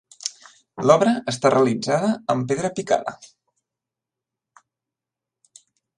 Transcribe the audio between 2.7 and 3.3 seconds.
picada.